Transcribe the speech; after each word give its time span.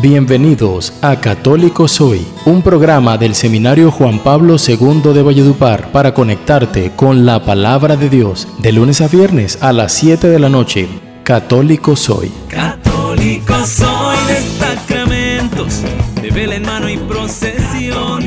Bienvenidos 0.00 0.92
a 1.02 1.20
Católico 1.20 1.88
Soy, 1.88 2.24
un 2.46 2.62
programa 2.62 3.18
del 3.18 3.34
Seminario 3.34 3.90
Juan 3.90 4.20
Pablo 4.20 4.54
II 4.54 5.12
de 5.12 5.22
Valledupar 5.22 5.90
para 5.90 6.14
conectarte 6.14 6.92
con 6.94 7.26
la 7.26 7.44
palabra 7.44 7.96
de 7.96 8.08
Dios 8.08 8.46
de 8.60 8.70
lunes 8.70 9.00
a 9.00 9.08
viernes 9.08 9.60
a 9.60 9.72
las 9.72 9.92
7 9.94 10.28
de 10.28 10.38
la 10.38 10.48
noche. 10.48 10.88
Católico 11.24 11.96
Soy. 11.96 12.30
Católico 12.48 13.54
soy 13.64 14.16
de 14.28 14.40
sacramentos, 14.64 15.82
de 16.22 16.30
vela 16.30 16.54
en 16.54 16.62
mano 16.62 16.88
y 16.88 16.96
procesión. 16.98 18.18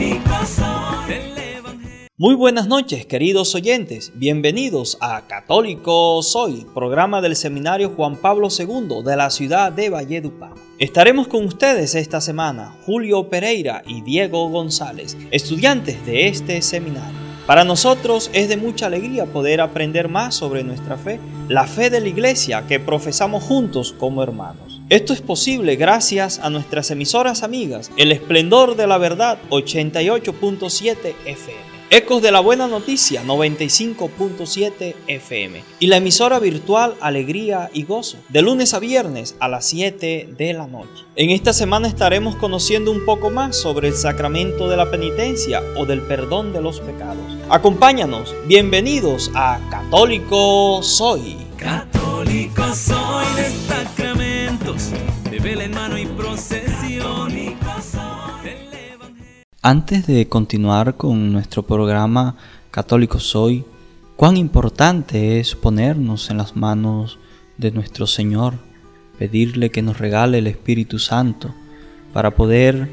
Muy 2.21 2.35
buenas 2.35 2.67
noches, 2.67 3.07
queridos 3.07 3.55
oyentes. 3.55 4.11
Bienvenidos 4.13 4.95
a 5.01 5.21
Católico 5.21 6.21
Soy, 6.21 6.67
programa 6.71 7.19
del 7.19 7.35
Seminario 7.35 7.93
Juan 7.95 8.15
Pablo 8.15 8.49
II 8.55 9.03
de 9.03 9.15
la 9.15 9.31
ciudad 9.31 9.71
de 9.71 9.89
Valledupar. 9.89 10.51
Estaremos 10.82 11.27
con 11.27 11.45
ustedes 11.45 11.93
esta 11.93 12.21
semana 12.21 12.74
Julio 12.87 13.29
Pereira 13.29 13.83
y 13.86 14.01
Diego 14.01 14.50
González, 14.50 15.15
estudiantes 15.29 16.04
de 16.07 16.28
este 16.28 16.60
seminario. 16.64 17.19
Para 17.46 17.64
nosotros 17.64 18.32
es 18.33 18.50
de 18.50 18.57
mucha 18.57 18.88
alegría 18.88 19.28
poder 19.28 19.61
aprender 19.61 20.07
más 20.10 20.33
sobre 20.33 20.64
nuestra 20.64 20.97
fe, 20.97 21.19
la 21.50 21.68
fe 21.68 21.91
de 21.91 22.02
la 22.02 22.07
iglesia 22.07 22.65
que 22.68 22.79
profesamos 22.79 23.43
juntos 23.43 23.93
como 24.00 24.24
hermanos. 24.24 24.82
Esto 24.89 25.14
es 25.14 25.21
posible 25.21 25.75
gracias 25.75 26.39
a 26.39 26.50
nuestras 26.50 26.89
emisoras 26.89 27.43
amigas, 27.43 27.91
El 27.96 28.11
Esplendor 28.11 28.75
de 28.75 28.88
la 28.88 28.97
Verdad 28.97 29.38
88.7 29.52 31.13
FM. 31.27 31.71
Ecos 31.93 32.22
de 32.22 32.31
la 32.31 32.39
Buena 32.39 32.69
Noticia 32.69 33.22
95.7 33.22 34.95
FM 35.08 35.61
y 35.77 35.88
la 35.88 35.97
emisora 35.97 36.39
virtual 36.39 36.95
Alegría 37.02 37.69
y 37.73 37.83
Gozo 37.83 38.16
de 38.30 38.41
lunes 38.41 38.73
a 38.73 38.80
viernes 38.80 39.36
a 39.41 39.49
las 39.49 39.66
7 39.66 40.30
de 40.38 40.53
la 40.53 40.67
noche. 40.67 41.03
En 41.17 41.31
esta 41.31 41.52
semana 41.52 41.89
estaremos 41.89 42.38
conociendo 42.38 42.91
un 42.91 43.03
poco 43.03 43.30
más 43.30 43.57
sobre 43.57 43.89
el 43.89 43.93
sacramento 43.95 44.69
de 44.69 44.77
la 44.77 44.89
penitencia 44.89 45.61
o 45.75 45.85
del 45.85 45.99
perdón 46.03 46.53
de 46.53 46.61
los 46.61 46.79
pecados. 46.79 47.25
Acompáñanos, 47.49 48.33
bienvenidos 48.47 49.29
a 49.35 49.59
Católico 49.69 50.81
Soy. 50.81 51.35
Católico 51.57 52.73
soy 52.73 53.00
antes 59.63 60.07
de 60.07 60.27
continuar 60.27 60.97
con 60.97 61.31
nuestro 61.31 61.61
programa 61.61 62.35
Católico 62.71 63.19
Soy, 63.19 63.63
cuán 64.15 64.35
importante 64.35 65.39
es 65.39 65.53
ponernos 65.53 66.31
en 66.31 66.37
las 66.37 66.55
manos 66.55 67.19
de 67.57 67.69
nuestro 67.69 68.07
Señor, 68.07 68.55
pedirle 69.19 69.69
que 69.69 69.83
nos 69.83 69.99
regale 69.99 70.39
el 70.39 70.47
Espíritu 70.47 70.97
Santo 70.97 71.53
para 72.11 72.31
poder 72.31 72.89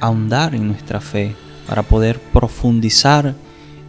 ahondar 0.00 0.54
en 0.54 0.68
nuestra 0.68 1.02
fe, 1.02 1.34
para 1.68 1.82
poder 1.82 2.18
profundizar 2.18 3.34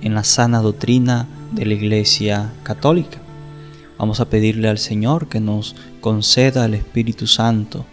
en 0.02 0.14
la 0.14 0.26
sana 0.26 0.60
doctrina 0.60 1.30
de 1.54 1.66
la 1.66 1.76
Iglesia 1.76 2.52
Católica. 2.64 3.20
Vamos 3.98 4.20
a 4.20 4.30
pedirle 4.30 4.68
al 4.68 4.80
Señor 4.80 5.30
que 5.30 5.40
nos 5.40 5.78
conceda 6.02 6.66
el 6.66 6.74
Espíritu 6.74 7.26
Santo 7.26 7.86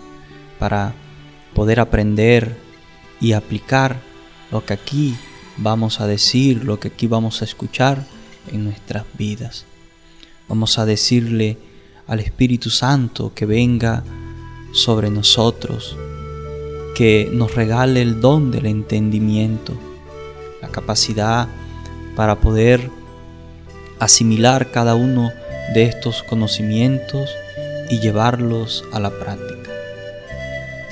para 0.58 0.92
poder 1.55 1.78
aprender 1.78 2.58
y 3.20 3.32
aplicar 3.32 4.14
lo 4.50 4.64
que 4.64 4.75
aquí 4.75 5.17
vamos 5.56 6.00
a 6.00 6.06
decir, 6.06 6.64
lo 6.64 6.81
que 6.81 6.89
aquí 6.89 7.06
vamos 7.06 7.42
a 7.42 7.45
escuchar 7.45 8.05
en 8.53 8.64
nuestras 8.64 9.05
vidas. 9.17 9.64
Vamos 10.48 10.78
a 10.78 10.86
decirle 10.86 11.59
al 12.06 12.20
Espíritu 12.20 12.70
Santo 12.70 13.33
que 13.34 13.47
venga 13.47 14.05
sobre 14.73 15.11
nosotros, 15.11 15.97
que 16.95 17.28
nos 17.33 17.55
regale 17.55 18.03
el 18.03 18.20
don 18.20 18.51
del 18.51 18.67
entendimiento, 18.67 19.75
la 20.61 20.69
capacidad 20.69 21.48
para 22.17 22.41
poder 22.41 22.91
asimilar 23.98 24.70
cada 24.70 24.95
uno 24.95 25.30
de 25.73 25.85
estos 25.85 26.23
conocimientos 26.23 27.30
y 27.89 28.01
llevarlos 28.01 28.85
a 28.92 29.01
la 29.01 29.11
práctica. 29.11 29.70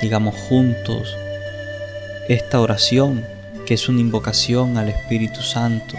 Digamos 0.01 0.35
juntos 0.35 1.15
esta 2.27 2.59
oración 2.59 3.32
que 3.65 3.75
es 3.75 3.87
una 3.87 4.01
invocación 4.01 4.77
al 4.77 4.89
Espíritu 4.89 5.41
Santo, 5.41 5.95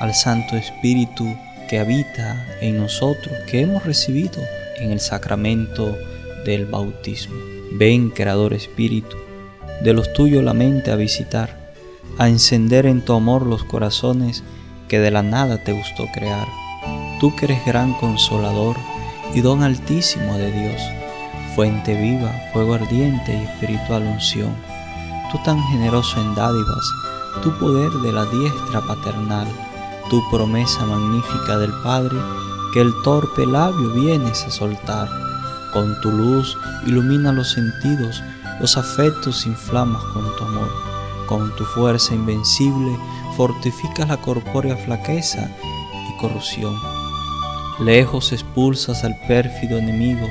al 0.00 0.14
Santo 0.14 0.56
Espíritu 0.56 1.36
que 1.68 1.78
habita 1.78 2.46
en 2.60 2.78
nosotros, 2.78 3.34
que 3.46 3.60
hemos 3.60 3.84
recibido 3.84 4.42
en 4.78 4.92
el 4.92 5.00
sacramento 5.00 5.96
del 6.44 6.66
bautismo. 6.66 7.36
Ven, 7.72 8.10
Creador 8.10 8.54
Espíritu, 8.54 9.16
de 9.82 9.92
los 9.92 10.12
tuyos 10.12 10.42
la 10.44 10.54
mente 10.54 10.90
a 10.90 10.96
visitar, 10.96 11.72
a 12.18 12.28
encender 12.28 12.86
en 12.86 13.04
tu 13.04 13.14
amor 13.14 13.46
los 13.46 13.64
corazones 13.64 14.42
que 14.88 14.98
de 14.98 15.10
la 15.10 15.22
nada 15.22 15.62
te 15.64 15.72
gustó 15.72 16.06
crear. 16.12 16.46
Tú 17.20 17.34
que 17.36 17.46
eres 17.46 17.64
gran 17.64 17.94
consolador 17.94 18.76
y 19.34 19.40
don 19.40 19.62
altísimo 19.62 20.36
de 20.36 20.50
Dios, 20.52 20.82
fuente 21.54 21.94
viva, 21.94 22.32
fuego 22.52 22.74
ardiente 22.74 23.32
y 23.32 23.44
espiritual 23.44 24.02
unción 24.02 24.71
tú 25.32 25.38
tan 25.44 25.58
generoso 25.68 26.20
en 26.20 26.34
dádivas, 26.34 26.94
tu 27.42 27.50
poder 27.58 27.90
de 27.90 28.12
la 28.12 28.26
diestra 28.26 28.82
paternal, 28.82 29.48
tu 30.10 30.22
promesa 30.30 30.84
magnífica 30.84 31.56
del 31.58 31.72
Padre, 31.82 32.18
que 32.74 32.82
el 32.82 32.92
torpe 33.02 33.46
labio 33.46 33.90
vienes 33.90 34.44
a 34.44 34.50
soltar. 34.50 35.08
Con 35.72 35.98
tu 36.02 36.12
luz 36.12 36.56
ilumina 36.86 37.32
los 37.32 37.50
sentidos, 37.50 38.22
los 38.60 38.76
afectos 38.76 39.46
inflamas 39.46 40.02
con 40.12 40.24
tu 40.36 40.44
amor. 40.44 40.70
Con 41.26 41.54
tu 41.56 41.64
fuerza 41.64 42.14
invencible 42.14 42.98
fortificas 43.36 44.08
la 44.08 44.18
corpórea 44.18 44.76
flaqueza 44.76 45.48
y 46.10 46.20
corrupción. 46.20 46.76
Lejos 47.80 48.32
expulsas 48.32 49.02
al 49.02 49.18
pérfido 49.26 49.78
enemigo, 49.78 50.28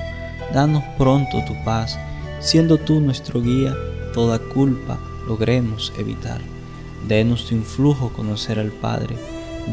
danos 0.54 0.84
pronto 1.00 1.44
tu 1.46 1.56
paz, 1.64 1.98
siendo 2.40 2.78
tú 2.78 3.00
nuestro 3.00 3.42
guía 3.42 3.76
toda 4.12 4.40
culpa 4.40 4.98
logremos 5.28 5.94
evitar. 5.98 6.42
Denos 7.08 7.46
tu 7.46 7.56
influjo 7.56 8.10
conocer 8.10 8.60
al 8.60 8.72
Padre, 8.72 9.16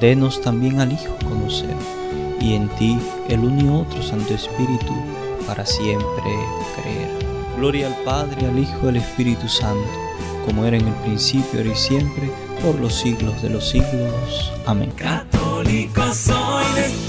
denos 0.01 0.41
también 0.41 0.81
al 0.81 0.93
Hijo 0.93 1.17
conocer, 1.29 1.75
y 2.41 2.55
en 2.55 2.69
ti 2.77 2.99
el 3.29 3.41
uno 3.41 3.63
y 3.63 3.69
otro 3.69 4.03
Santo 4.03 4.35
Espíritu 4.35 4.95
para 5.47 5.67
siempre 5.67 6.31
creer. 6.77 7.11
Gloria 7.57 7.89
al 7.89 8.05
Padre, 8.05 8.47
al 8.47 8.59
Hijo 8.59 8.79
y 8.85 8.89
al 8.89 8.97
Espíritu 8.97 9.49
Santo, 9.49 9.89
como 10.47 10.65
era 10.65 10.77
en 10.77 10.87
el 10.87 10.95
principio, 10.95 11.59
ahora 11.59 11.73
y 11.73 11.77
siempre, 11.77 12.31
por 12.63 12.77
los 12.77 12.95
siglos 12.95 13.41
de 13.43 13.51
los 13.51 13.69
siglos. 13.69 14.53
Amén. 14.67 14.91
Católico 14.97 16.03
soy 16.13 16.65
de 16.75 17.08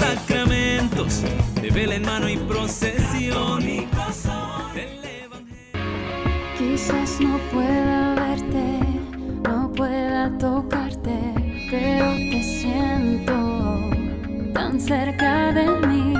cerca 14.90 15.52
de 15.52 15.66
mí. 15.86 16.14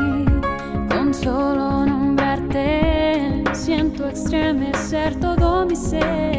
Con 0.88 1.12
solo 1.12 1.84
nombrarte, 1.84 3.42
siento 3.52 4.08
estremecer 4.08 5.16
todo 5.16 5.66
mi 5.66 5.74
ser. 5.74 6.29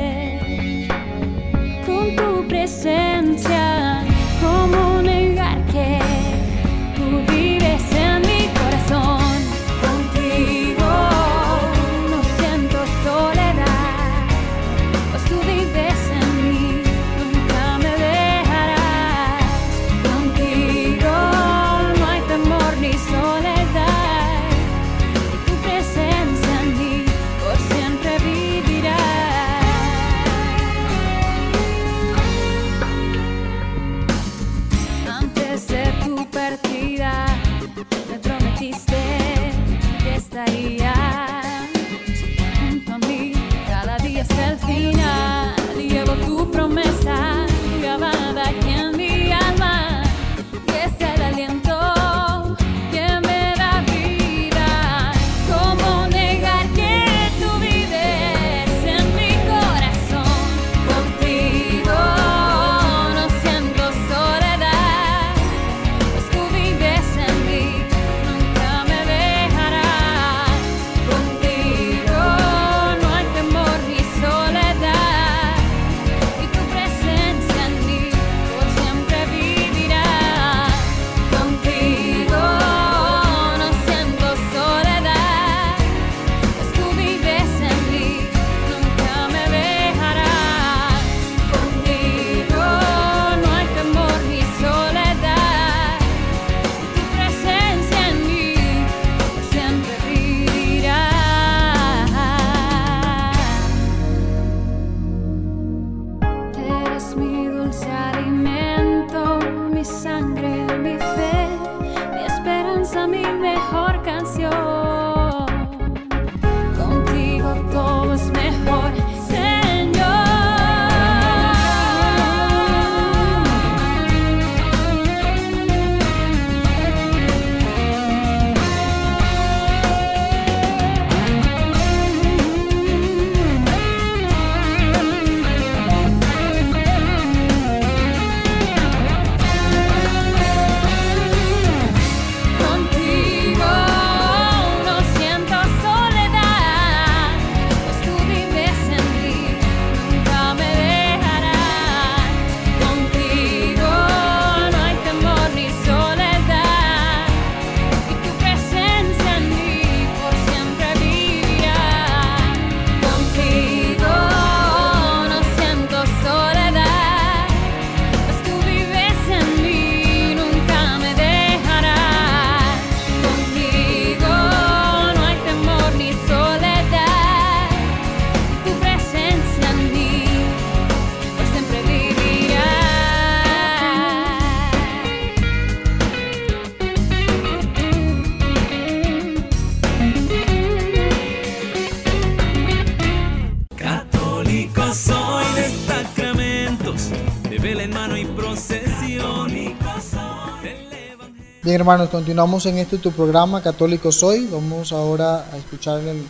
Hermanos, 201.81 202.09
continuamos 202.09 202.67
en 202.67 202.78
este 202.78 202.99
tu 202.99 203.11
programa 203.11 203.63
Católico 203.63 204.11
Soy. 204.11 204.47
Vamos 204.51 204.91
ahora 204.91 205.47
a 205.51 205.57
escuchar 205.57 205.99
el, 206.01 206.23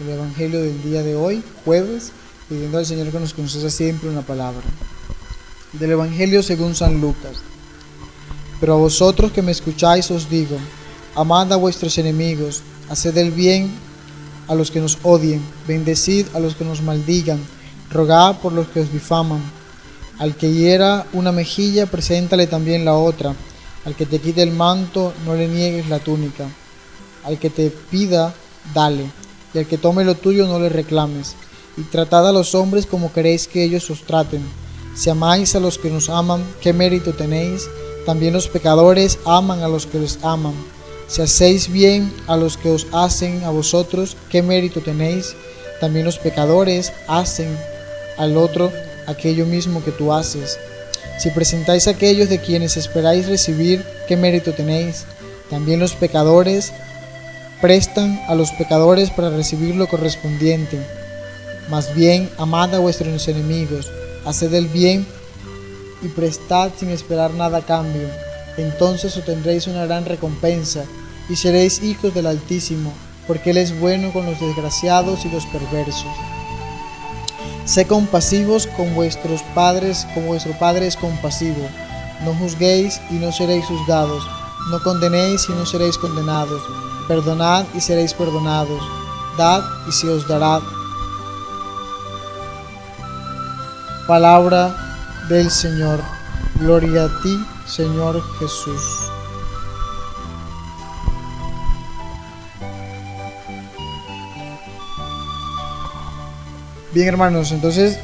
el 0.00 0.08
Evangelio 0.10 0.60
del 0.60 0.82
día 0.82 1.02
de 1.02 1.16
hoy, 1.16 1.42
jueves, 1.64 2.12
pidiendo 2.46 2.76
al 2.76 2.84
Señor 2.84 3.10
que 3.10 3.18
nos 3.18 3.32
conceda 3.32 3.70
siempre 3.70 4.10
una 4.10 4.20
palabra. 4.20 4.60
Del 5.72 5.92
Evangelio 5.92 6.42
según 6.42 6.74
San 6.74 7.00
Lucas. 7.00 7.38
Pero 8.60 8.74
a 8.74 8.76
vosotros 8.76 9.32
que 9.32 9.40
me 9.40 9.50
escucháis 9.50 10.10
os 10.10 10.28
digo, 10.28 10.58
amad 11.14 11.50
a 11.54 11.56
vuestros 11.56 11.96
enemigos, 11.96 12.60
haced 12.90 13.16
el 13.16 13.30
bien 13.30 13.70
a 14.46 14.54
los 14.54 14.70
que 14.70 14.80
nos 14.80 14.98
odien, 15.04 15.40
bendecid 15.66 16.26
a 16.34 16.38
los 16.38 16.54
que 16.54 16.66
nos 16.66 16.82
maldigan, 16.82 17.40
rogad 17.90 18.36
por 18.40 18.52
los 18.52 18.68
que 18.68 18.80
os 18.80 18.92
difaman. 18.92 19.40
Al 20.18 20.36
que 20.36 20.52
hiera 20.52 21.06
una 21.14 21.32
mejilla, 21.32 21.86
preséntale 21.86 22.46
también 22.46 22.84
la 22.84 22.92
otra. 22.92 23.34
Al 23.84 23.94
que 23.94 24.06
te 24.06 24.18
quite 24.20 24.42
el 24.42 24.52
manto, 24.52 25.12
no 25.24 25.34
le 25.34 25.48
niegues 25.48 25.88
la 25.88 25.98
túnica. 25.98 26.46
Al 27.24 27.38
que 27.38 27.50
te 27.50 27.70
pida, 27.70 28.34
dale. 28.74 29.10
Y 29.54 29.58
al 29.58 29.66
que 29.66 29.78
tome 29.78 30.04
lo 30.04 30.14
tuyo, 30.14 30.46
no 30.46 30.58
le 30.58 30.68
reclames. 30.68 31.34
Y 31.76 31.82
tratad 31.82 32.28
a 32.28 32.32
los 32.32 32.54
hombres 32.54 32.86
como 32.86 33.12
queréis 33.12 33.48
que 33.48 33.62
ellos 33.62 33.88
os 33.90 34.02
traten. 34.02 34.42
Si 34.94 35.10
amáis 35.10 35.54
a 35.54 35.60
los 35.60 35.78
que 35.78 35.90
nos 35.90 36.08
aman, 36.08 36.44
¿qué 36.60 36.72
mérito 36.72 37.12
tenéis? 37.14 37.68
También 38.04 38.32
los 38.32 38.48
pecadores 38.48 39.18
aman 39.24 39.62
a 39.62 39.68
los 39.68 39.86
que 39.86 39.98
les 39.98 40.18
aman. 40.24 40.54
Si 41.08 41.22
hacéis 41.22 41.70
bien 41.70 42.12
a 42.26 42.36
los 42.36 42.56
que 42.56 42.70
os 42.70 42.86
hacen 42.92 43.44
a 43.44 43.50
vosotros, 43.50 44.16
¿qué 44.28 44.42
mérito 44.42 44.80
tenéis? 44.80 45.34
También 45.80 46.04
los 46.04 46.18
pecadores 46.18 46.92
hacen 47.06 47.56
al 48.18 48.36
otro 48.36 48.72
aquello 49.06 49.46
mismo 49.46 49.82
que 49.82 49.92
tú 49.92 50.12
haces. 50.12 50.58
Si 51.18 51.30
presentáis 51.30 51.88
a 51.88 51.90
aquellos 51.90 52.28
de 52.28 52.38
quienes 52.38 52.76
esperáis 52.76 53.26
recibir, 53.26 53.84
¿qué 54.06 54.16
mérito 54.16 54.52
tenéis? 54.52 55.04
También 55.50 55.80
los 55.80 55.94
pecadores 55.94 56.72
prestan 57.60 58.20
a 58.28 58.36
los 58.36 58.52
pecadores 58.52 59.10
para 59.10 59.30
recibir 59.30 59.74
lo 59.74 59.88
correspondiente. 59.88 60.78
Más 61.68 61.92
bien, 61.94 62.30
amad 62.38 62.72
a 62.74 62.78
vuestros 62.78 63.26
enemigos, 63.26 63.90
haced 64.24 64.54
el 64.54 64.68
bien 64.68 65.06
y 66.02 66.08
prestad 66.08 66.70
sin 66.78 66.90
esperar 66.90 67.34
nada 67.34 67.58
a 67.58 67.66
cambio. 67.66 68.08
Entonces 68.56 69.16
obtendréis 69.16 69.66
una 69.66 69.86
gran 69.86 70.04
recompensa 70.04 70.84
y 71.28 71.34
seréis 71.34 71.82
hijos 71.82 72.14
del 72.14 72.26
Altísimo, 72.26 72.92
porque 73.26 73.50
Él 73.50 73.58
es 73.58 73.78
bueno 73.78 74.12
con 74.12 74.24
los 74.24 74.40
desgraciados 74.40 75.24
y 75.24 75.30
los 75.30 75.46
perversos. 75.46 76.37
Sé 77.68 77.86
compasivos 77.86 78.66
con 78.66 78.94
vuestros 78.94 79.42
padres, 79.54 80.06
como 80.14 80.28
vuestro 80.28 80.58
Padre 80.58 80.86
es 80.86 80.96
compasivo. 80.96 81.68
No 82.24 82.32
juzguéis 82.32 82.98
y 83.10 83.16
no 83.16 83.30
seréis 83.30 83.66
juzgados. 83.66 84.24
No 84.70 84.82
condenéis 84.82 85.46
y 85.50 85.52
no 85.52 85.66
seréis 85.66 85.98
condenados. 85.98 86.62
Perdonad 87.08 87.66
y 87.74 87.80
seréis 87.82 88.14
perdonados. 88.14 88.82
Dad 89.36 89.62
y 89.86 89.92
se 89.92 90.08
os 90.08 90.26
dará. 90.26 90.62
Palabra 94.06 94.74
del 95.28 95.50
Señor. 95.50 96.00
Gloria 96.54 97.04
a 97.04 97.22
ti, 97.22 97.38
Señor 97.66 98.22
Jesús. 98.38 99.07
Bien 106.94 107.06
hermanos, 107.06 107.52
entonces 107.52 107.98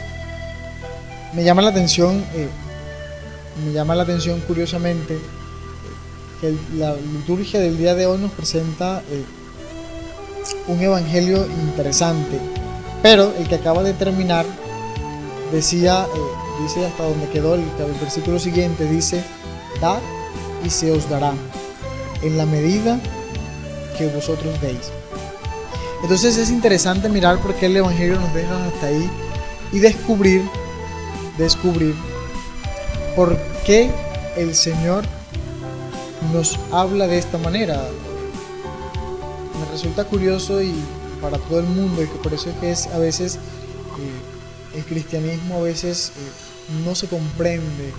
me 1.33 1.43
llama 1.43 1.62
la 1.62 1.71
atención, 1.71 2.23
eh, 2.35 2.49
me 3.64 3.73
llama 3.73 3.95
la 3.95 4.03
atención 4.03 4.41
curiosamente 4.41 5.19
que 6.38 6.55
la 6.76 6.95
liturgia 6.95 7.61
del 7.61 7.79
día 7.79 7.95
de 7.95 8.07
hoy 8.07 8.19
nos 8.19 8.31
presenta 8.33 9.03
eh, 9.11 9.25
un 10.69 10.83
evangelio 10.83 11.47
interesante, 11.47 12.38
pero 13.03 13.33
el 13.38 13.49
que 13.49 13.55
acaba 13.55 13.83
de 13.83 13.95
terminar 13.95 14.45
decía, 15.50 16.05
eh, 16.05 16.62
dice 16.62 16.85
hasta 16.85 17.05
donde 17.05 17.26
quedó 17.31 17.55
el, 17.55 17.62
el 17.62 18.00
versículo 18.03 18.38
siguiente, 18.38 18.85
dice, 18.85 19.25
da 19.81 19.99
y 20.62 20.69
se 20.69 20.93
os 20.93 21.09
dará 21.09 21.33
en 22.21 22.37
la 22.37 22.45
medida 22.45 23.00
que 23.97 24.09
vosotros 24.09 24.61
deis. 24.61 24.93
Entonces 26.03 26.37
es 26.37 26.51
interesante 26.51 27.09
mirar 27.09 27.39
por 27.39 27.55
qué 27.55 27.67
el 27.67 27.77
Evangelio 27.77 28.21
nos 28.21 28.35
deja 28.35 28.67
hasta 28.67 28.87
ahí 28.87 29.11
y 29.73 29.79
descubrir, 29.79 30.43
descubrir 31.39 31.95
por 33.17 33.37
qué 33.65 33.91
el 34.37 34.55
Señor 34.55 35.05
nos 36.33 36.59
habla 36.73 37.07
de 37.07 37.19
esta 37.19 37.39
manera. 37.39 37.89
Me 39.59 39.73
resulta 39.73 40.05
curioso 40.05 40.63
y 40.63 40.75
para 41.21 41.39
todo 41.39 41.61
el 41.61 41.67
mundo 41.67 42.03
y 42.03 42.07
que 42.07 42.19
por 42.19 42.35
eso 42.35 42.51
es 42.51 42.57
que 42.57 42.95
a 42.95 42.99
veces 42.99 43.37
eh, 43.37 44.79
el 44.79 44.85
cristianismo 44.85 45.57
a 45.57 45.63
veces 45.63 46.13
eh, 46.17 46.81
no 46.85 46.95
se 46.95 47.09
comprende, 47.09 47.93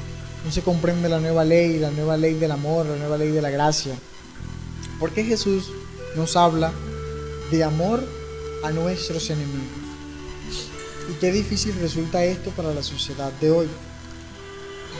no 0.46 0.52
se 0.52 0.62
comprende 0.62 1.10
la 1.10 1.20
nueva 1.20 1.44
ley, 1.44 1.80
la 1.80 1.92
nueva 1.92 2.18
ley 2.18 2.36
del 2.36 2.52
amor, 2.52 2.86
la 2.86 2.98
nueva 2.98 3.18
ley 3.18 3.32
de 3.32 3.42
la 3.42 3.50
gracia. 3.50 3.96
¿Por 5.00 5.12
qué 5.12 5.24
Jesús 5.24 5.72
nos 6.16 6.36
habla 6.36 6.72
de 7.52 7.64
amor 7.64 8.04
a 8.64 8.72
nuestros 8.72 9.30
enemigos. 9.30 9.86
Y 11.10 11.14
qué 11.20 11.32
difícil 11.32 11.75
resulta 11.80 12.24
esto 12.24 12.50
para 12.52 12.74
la 12.74 12.82
sociedad 12.82 13.32
de 13.40 13.52
hoy. 13.52 13.68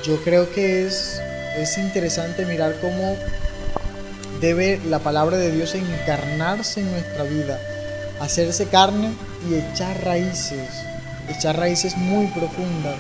Yo 0.04 0.18
creo 0.24 0.52
que 0.54 0.86
es, 0.86 1.20
es 1.58 1.78
interesante 1.78 2.46
mirar 2.46 2.80
cómo 2.80 3.18
debe 4.40 4.80
la 4.88 5.00
palabra 5.00 5.38
de 5.38 5.52
Dios 5.52 5.74
encarnarse 5.74 6.82
en 6.82 6.92
nuestra 6.92 7.24
vida, 7.24 7.60
hacerse 8.20 8.68
carne 8.68 9.14
y 9.50 9.56
echar 9.56 10.04
raíces, 10.04 10.70
echar 11.30 11.58
raíces 11.58 11.98
muy 11.98 12.28
profundas 12.28 12.98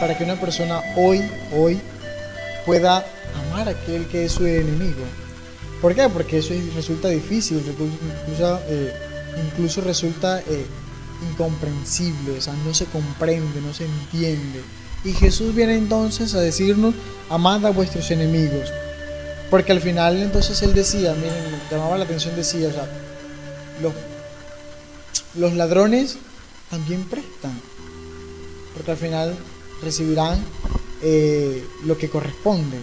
para 0.00 0.16
que 0.16 0.24
una 0.24 0.40
persona 0.40 0.82
hoy, 0.96 1.22
hoy 1.56 1.80
pueda 2.66 3.04
amar 3.50 3.68
a 3.68 3.72
aquel 3.72 4.06
que 4.08 4.24
es 4.24 4.32
su 4.32 4.46
enemigo. 4.46 5.04
¿Por 5.80 5.94
qué? 5.94 6.08
Porque 6.08 6.38
eso 6.38 6.54
resulta 6.74 7.08
difícil, 7.08 7.58
incluso, 7.58 8.60
eh, 8.68 8.92
incluso 9.46 9.80
resulta 9.80 10.40
eh, 10.40 10.66
incomprensible, 11.30 12.38
o 12.38 12.40
sea, 12.40 12.54
no 12.64 12.74
se 12.74 12.86
comprende, 12.86 13.60
no 13.60 13.72
se 13.72 13.84
entiende. 13.84 14.62
Y 15.04 15.12
Jesús 15.12 15.54
viene 15.54 15.76
entonces 15.76 16.34
a 16.34 16.40
decirnos, 16.40 16.94
amad 17.30 17.64
a 17.64 17.70
vuestros 17.70 18.10
enemigos. 18.10 18.72
Porque 19.50 19.72
al 19.72 19.80
final 19.80 20.20
entonces 20.20 20.60
él 20.62 20.74
decía, 20.74 21.14
miren, 21.14 21.60
llamaba 21.70 21.96
la 21.96 22.04
atención, 22.04 22.34
decía, 22.34 22.68
o 22.68 22.72
sea, 22.72 22.88
los, 23.80 23.92
los 25.36 25.54
ladrones 25.54 26.18
también 26.70 27.04
prestan. 27.04 27.52
Porque 28.74 28.90
al 28.90 28.96
final 28.96 29.36
recibirán 29.82 30.44
eh, 31.02 31.64
lo 31.84 31.96
que 31.96 32.10
corresponde 32.10 32.78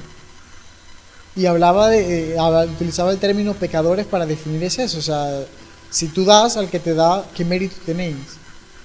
y 1.35 1.45
hablaba 1.45 1.89
de, 1.89 2.35
eh, 2.35 2.65
utilizaba 2.69 3.11
el 3.11 3.17
término 3.19 3.53
pecadores 3.53 4.05
para 4.05 4.25
definir 4.25 4.63
eso, 4.63 4.83
o 4.83 5.01
sea, 5.01 5.45
si 5.89 6.07
tú 6.07 6.25
das 6.25 6.57
al 6.57 6.69
que 6.69 6.79
te 6.79 6.93
da, 6.93 7.25
¿qué 7.35 7.45
mérito 7.45 7.75
tenéis? 7.85 8.15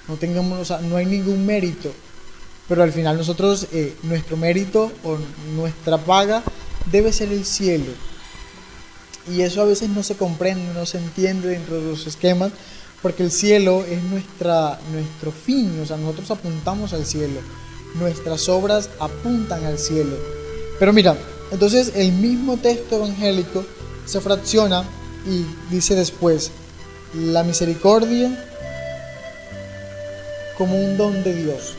No, 0.09 0.16
tengamos, 0.16 0.71
no 0.83 0.97
hay 0.97 1.07
ningún 1.07 1.47
mérito, 1.47 1.92
pero 2.69 2.83
al 2.83 2.92
final 2.92 3.16
nosotros, 3.16 3.66
eh, 3.73 3.97
nuestro 4.02 4.37
mérito 4.37 4.90
o 5.04 5.19
nuestra 5.54 5.99
paga 5.99 6.42
debe 6.90 7.12
ser 7.12 7.33
el 7.33 7.45
cielo. 7.45 7.92
Y 9.28 9.42
eso 9.42 9.62
a 9.62 9.64
veces 9.64 9.88
no 9.88 10.02
se 10.02 10.16
comprende, 10.16 10.73
no 10.75 10.87
se 10.87 10.99
entiende 10.99 11.49
dentro 11.49 11.80
de 11.80 11.90
los 11.90 12.07
esquemas, 12.07 12.52
porque 13.02 13.23
el 13.23 13.30
cielo 13.30 13.85
es 13.88 14.02
nuestra, 14.04 14.78
nuestro 14.92 15.33
fin, 15.33 15.80
o 15.83 15.87
sea, 15.87 15.97
nosotros 15.97 16.30
apuntamos 16.30 16.92
al 16.92 17.07
cielo, 17.07 17.40
nuestras 17.95 18.49
obras 18.49 18.90
apuntan 18.99 19.64
al 19.64 19.78
cielo. 19.78 20.16
Pero 20.78 20.92
mira, 20.92 21.16
entonces 21.50 21.92
el 21.95 22.12
mismo 22.12 22.57
texto 22.57 22.97
evangélico 22.97 23.64
se 24.07 24.21
fracciona 24.21 24.85
y 25.26 25.45
dice 25.73 25.95
después, 25.95 26.50
la 27.14 27.42
misericordia 27.42 28.47
como 30.57 30.76
un 30.76 30.97
don 30.97 31.23
de 31.25 31.35
Dios. 31.35 31.75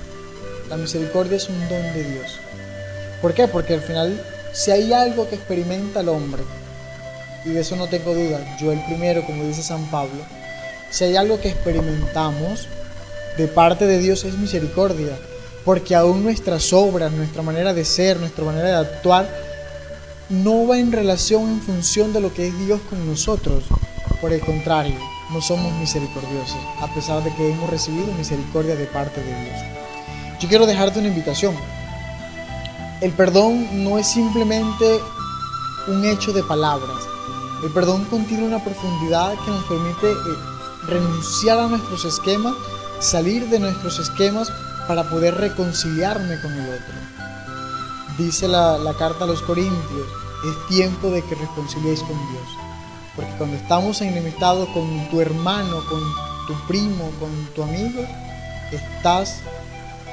La 0.69 0.77
misericordia 0.77 1.37
es 1.37 1.49
un 1.49 1.59
don 1.69 1.83
de 1.93 2.03
Dios. 2.03 2.39
¿Por 3.21 3.33
qué? 3.33 3.47
Porque 3.47 3.75
al 3.75 3.81
final, 3.81 4.19
si 4.53 4.71
hay 4.71 4.91
algo 4.91 5.29
que 5.29 5.35
experimenta 5.35 5.99
el 5.99 6.09
hombre, 6.09 6.41
y 7.45 7.49
de 7.49 7.61
eso 7.61 7.75
no 7.75 7.87
tengo 7.87 8.13
duda, 8.13 8.57
yo 8.59 8.71
el 8.71 8.83
primero, 8.85 9.25
como 9.25 9.43
dice 9.43 9.61
San 9.61 9.85
Pablo, 9.91 10.23
si 10.89 11.03
hay 11.03 11.15
algo 11.15 11.39
que 11.39 11.49
experimentamos 11.49 12.67
de 13.37 13.47
parte 13.47 13.85
de 13.85 13.99
Dios 13.99 14.23
es 14.25 14.37
misericordia, 14.37 15.17
porque 15.63 15.95
aún 15.95 16.23
nuestras 16.23 16.73
obras, 16.73 17.11
nuestra 17.11 17.43
manera 17.43 17.73
de 17.73 17.85
ser, 17.85 18.19
nuestra 18.19 18.43
manera 18.43 18.67
de 18.69 18.87
actuar, 18.87 19.29
no 20.31 20.65
va 20.65 20.79
en 20.79 20.93
relación 20.93 21.49
en 21.49 21.61
función 21.61 22.13
de 22.13 22.21
lo 22.21 22.33
que 22.33 22.47
es 22.47 22.57
Dios 22.65 22.79
con 22.89 23.05
nosotros. 23.05 23.65
Por 24.21 24.31
el 24.31 24.39
contrario, 24.39 24.95
no 25.33 25.41
somos 25.41 25.73
misericordiosos, 25.73 26.57
a 26.79 26.87
pesar 26.93 27.21
de 27.21 27.33
que 27.35 27.51
hemos 27.51 27.69
recibido 27.69 28.13
misericordia 28.13 28.75
de 28.75 28.85
parte 28.85 29.21
de 29.21 29.43
Dios. 29.43 29.59
Yo 30.39 30.47
quiero 30.47 30.65
dejarte 30.65 30.99
una 30.99 31.09
invitación. 31.09 31.53
El 33.01 33.11
perdón 33.11 33.83
no 33.83 33.97
es 33.97 34.07
simplemente 34.07 34.99
un 35.87 36.05
hecho 36.05 36.31
de 36.31 36.43
palabras. 36.43 37.03
El 37.63 37.71
perdón 37.71 38.05
contiene 38.05 38.45
una 38.45 38.63
profundidad 38.63 39.33
que 39.43 39.51
nos 39.51 39.65
permite 39.65 40.11
eh, 40.11 40.15
renunciar 40.87 41.59
a 41.59 41.67
nuestros 41.67 42.05
esquemas, 42.05 42.53
salir 42.99 43.49
de 43.49 43.59
nuestros 43.59 43.99
esquemas 43.99 44.49
para 44.87 45.09
poder 45.09 45.35
reconciliarme 45.35 46.39
con 46.41 46.53
el 46.53 46.69
otro. 46.69 47.20
Dice 48.17 48.47
la, 48.47 48.95
carta 48.97 49.23
a 49.23 49.27
los 49.27 49.41
Corintios, 49.41 50.07
es 50.45 50.67
tiempo 50.67 51.09
de 51.09 51.23
que 51.23 51.35
reconciliéis 51.35 52.01
con 52.01 52.17
Dios. 52.31 52.47
Porque 53.15 53.31
cuando 53.37 53.57
estamos 53.57 54.01
enemistado 54.01 54.71
con 54.73 55.09
tu 55.09 55.21
hermano, 55.21 55.83
con 55.89 56.01
tu 56.47 56.67
primo, 56.67 57.09
con 57.19 57.29
tu 57.55 57.63
amigo, 57.63 58.03
estás 58.71 59.39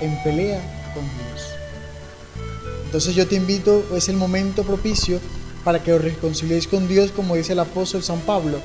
en 0.00 0.20
pelea 0.22 0.60
con 0.94 1.04
Dios. 1.04 1.48
Entonces 2.84 3.14
yo 3.14 3.26
te 3.26 3.36
invito, 3.36 3.84
es 3.94 4.08
el 4.08 4.16
momento 4.16 4.62
propicio 4.62 5.20
para 5.64 5.82
que 5.82 5.92
os 5.92 6.00
reconciliéis 6.00 6.66
con 6.66 6.88
Dios, 6.88 7.10
como 7.10 7.34
dice 7.34 7.52
el 7.52 7.60
apóstol 7.60 8.02
San 8.02 8.20
Pablo, 8.20 8.58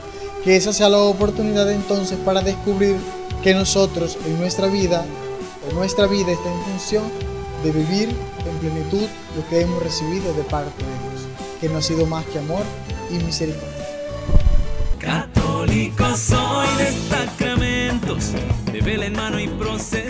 que 0.44 0.56
esa 0.56 0.74
sea 0.74 0.90
la 0.90 1.00
oportunidad 1.00 1.70
entonces 1.72 2.18
para 2.20 2.42
descubrir 2.42 2.96
que 3.42 3.54
nosotros 3.54 4.18
en 4.26 4.40
nuestra 4.40 4.68
vida, 4.68 5.06
en 5.70 5.76
nuestra 5.76 6.08
vida 6.08 6.32
está 6.32 6.52
en 6.52 6.62
función 6.64 7.04
de 7.64 7.72
vivir 7.72 8.16
en 8.50 8.58
plenitud 8.58 9.08
lo 9.36 9.48
que 9.50 9.62
hemos 9.62 9.82
recibido 9.82 10.34
de 10.34 10.44
parte 10.44 10.84
de 10.84 10.90
Dios, 10.90 11.28
que 11.60 11.70
no 11.70 11.78
ha 11.78 11.82
sido 11.82 12.06
más 12.06 12.26
que 12.26 12.40
amor 12.40 12.64
y 13.10 13.16
misericordia. 13.24 13.70
Católico 15.00 16.16
soy 16.16 16.68
de 16.78 16.92
sacramentos, 17.10 18.32
de 18.72 18.82
vela 18.82 19.06
en 19.06 19.14
mano 19.14 19.40
y 19.40 19.48
procesión. 19.48 20.03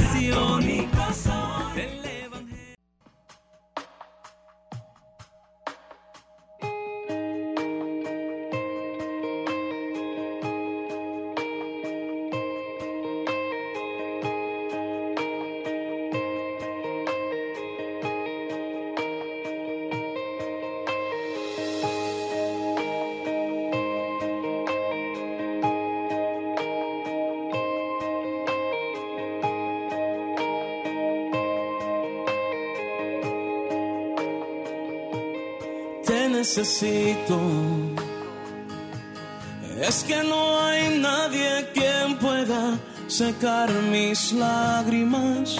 Secar 43.14 43.72
mis 43.92 44.34
lágrimas. 44.34 45.56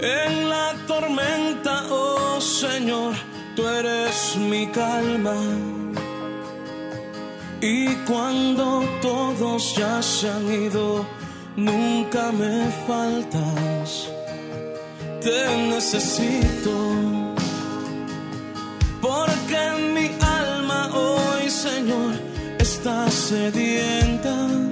En 0.00 0.48
la 0.48 0.74
tormenta, 0.86 1.84
oh 1.90 2.40
Señor, 2.40 3.14
tú 3.54 3.68
eres 3.68 4.36
mi 4.36 4.66
calma. 4.68 5.38
Y 7.60 7.94
cuando 8.08 8.82
todos 9.02 9.76
ya 9.76 10.02
se 10.02 10.30
han 10.30 10.46
ido, 10.66 11.04
nunca 11.56 12.32
me 12.32 12.70
faltas. 12.86 14.08
Te 15.20 15.40
necesito. 15.72 16.74
Porque 19.02 19.62
mi 19.94 20.06
alma 20.40 20.90
hoy, 20.94 21.50
Señor, 21.50 22.12
está 22.58 23.10
sedienta. 23.10 24.71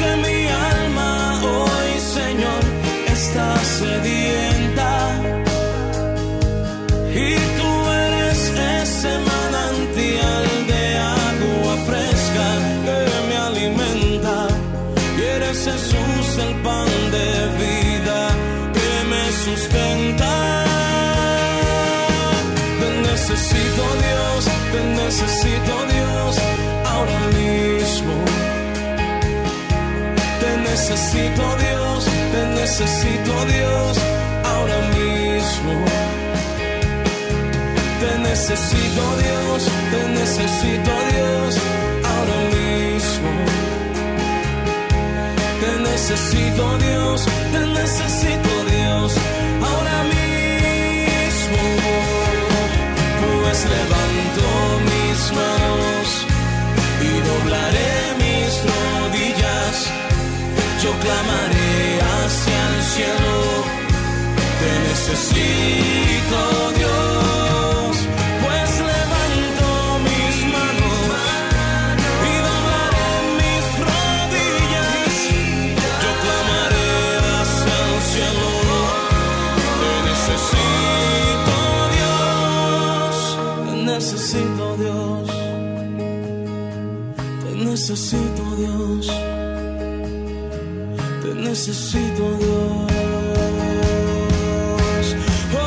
porque 0.00 0.16
mi 0.16 0.46
alma 0.48 1.40
hoy, 1.42 2.00
Señor, 2.00 2.62
está 3.12 3.56
sedienta. 3.64 4.92
Y 7.14 7.34
tú 7.58 7.70
eres 8.06 8.38
ese 8.82 9.12
manantial 9.30 10.44
de 10.72 10.84
agua 10.98 11.74
fresca 11.88 12.46
que 12.84 12.98
me 13.28 13.36
alimenta. 13.48 14.48
Y 15.18 15.22
eres 15.22 15.58
Jesús 15.64 16.26
el 16.46 16.54
pan 16.62 16.88
de 17.16 17.30
vida 17.62 18.20
que 18.76 18.92
me 19.10 19.24
sustenta. 19.44 20.64
Te 22.80 22.88
necesito 23.10 23.82
Dios, 24.04 24.44
te 24.72 24.80
necesito 25.02 25.39
necesito 30.90 31.42
Dios, 31.56 32.04
te 32.32 32.46
necesito 32.60 33.32
Dios, 33.44 33.98
ahora 34.44 34.78
mismo. 34.98 35.72
Te 38.00 38.18
necesito 38.18 39.02
Dios, 39.22 39.68
te 39.92 40.08
necesito 40.18 40.92
Dios, 41.12 41.54
ahora 42.12 42.38
mismo. 42.56 43.30
Te 45.62 45.72
necesito 45.90 46.78
Dios, 46.78 47.18
te 47.52 47.60
necesito 47.78 48.50
Dios, 48.74 49.12
ahora 49.68 49.98
mismo. 50.14 51.62
Pues 53.20 53.58
levanto 53.76 54.46
mis 54.90 55.18
manos 55.38 56.06
y 57.00 57.10
doblaré 57.28 57.92
mis 58.18 58.52
rodillas. 58.70 59.59
Yo 60.82 60.92
clamaré 60.98 62.00
hacia 62.00 62.58
el 62.70 62.82
cielo. 62.82 63.34
Te 64.60 64.70
necesito 64.88 66.38
Dios, 66.78 67.92
pues 68.42 68.70
levanto 68.90 69.66
mis 70.08 70.36
manos 70.54 71.20
y 72.28 72.32
doblaré 72.48 73.12
mis 73.40 73.64
rodillas. 73.84 75.14
Yo 76.02 76.10
clamaré 76.24 76.90
hacia 77.36 77.76
el 77.84 77.96
cielo. 78.12 78.48
Te 79.80 79.92
necesito 80.08 81.56
Dios, 81.96 83.14
te 83.66 83.74
necesito 83.92 84.64
Dios, 84.82 85.24
te 87.42 87.50
necesito 87.68 88.42
Dios, 88.56 89.04
necesito 91.50 92.22
a 92.26 92.34
Dios. 92.38 92.78
Oh, 95.52 95.66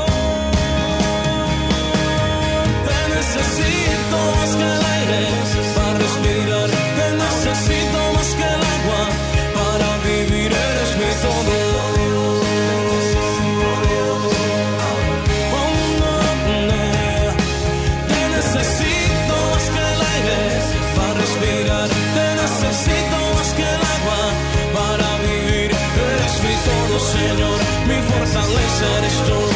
necesito 3.15 4.17
más 4.38 4.51
que 4.60 4.67
el 4.75 4.84
aire 4.95 5.21
para 5.75 5.93
respirar, 6.03 6.69
te 6.97 7.07
necesito 7.23 7.99
más 8.15 8.29
que 8.38 8.47
el 8.55 8.63
agua 8.75 9.03
para 9.57 9.89
vivir, 10.07 10.51
eres 10.69 10.91
mi 10.99 11.12
todo. 11.23 11.55
Oh, 15.60 15.73
te 18.07 18.21
necesito 18.38 19.36
más 19.51 19.65
que 19.73 19.81
el 19.91 20.01
aire 20.13 20.39
para 20.95 21.13
respirar, 21.23 21.89
te 22.15 22.25
necesito 22.41 23.22
fortaleza 28.83 28.97
eres 28.97 29.13
tú, 29.23 29.52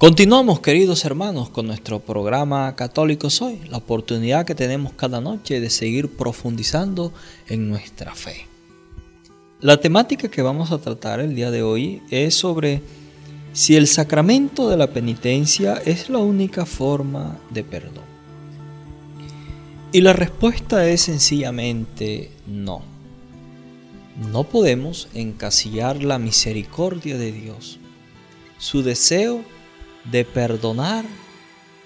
Continuamos, 0.00 0.60
queridos 0.60 1.04
hermanos, 1.04 1.50
con 1.50 1.66
nuestro 1.66 2.00
programa 2.00 2.74
Católico 2.74 3.28
Soy, 3.28 3.60
la 3.68 3.76
oportunidad 3.76 4.46
que 4.46 4.54
tenemos 4.54 4.94
cada 4.94 5.20
noche 5.20 5.60
de 5.60 5.68
seguir 5.68 6.08
profundizando 6.08 7.12
en 7.48 7.68
nuestra 7.68 8.14
fe. 8.14 8.46
La 9.60 9.76
temática 9.78 10.30
que 10.30 10.40
vamos 10.40 10.72
a 10.72 10.78
tratar 10.78 11.20
el 11.20 11.34
día 11.34 11.50
de 11.50 11.62
hoy 11.62 12.02
es 12.08 12.34
sobre 12.34 12.80
si 13.52 13.76
el 13.76 13.86
sacramento 13.86 14.70
de 14.70 14.78
la 14.78 14.86
penitencia 14.86 15.74
es 15.84 16.08
la 16.08 16.18
única 16.18 16.64
forma 16.64 17.36
de 17.50 17.62
perdón. 17.62 18.04
Y 19.92 20.00
la 20.00 20.14
respuesta 20.14 20.88
es 20.88 21.02
sencillamente 21.02 22.30
no. 22.46 22.89
No 24.16 24.44
podemos 24.44 25.08
encasillar 25.14 26.02
la 26.02 26.18
misericordia 26.18 27.16
de 27.16 27.32
Dios, 27.32 27.78
su 28.58 28.82
deseo 28.82 29.42
de 30.04 30.24
perdonar 30.24 31.04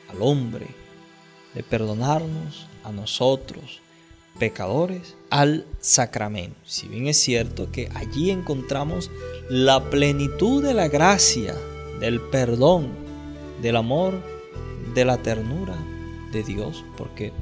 al 0.09 0.17
hombre, 0.21 0.67
de 1.55 1.63
perdonarnos 1.63 2.67
a 2.83 2.93
nosotros, 2.93 3.81
pecadores, 4.39 5.17
al 5.31 5.67
sacramento. 5.81 6.57
Si 6.65 6.89
bien 6.89 7.07
es 7.07 7.19
cierto 7.19 7.71
que 7.71 7.89
allí 7.95 8.31
encontramos 8.31 9.11
la 9.49 9.91
plenitud 9.91 10.65
de 10.65 10.75
la 10.75 10.89
gracia, 10.89 11.55
del 12.01 12.21
perdón, 12.21 12.89
del 13.63 13.77
amor, 13.77 14.15
de 14.95 15.05
la 15.05 15.19
ternura 15.19 15.77
de 16.33 16.43
Dios, 16.43 16.85
porque 16.97 17.33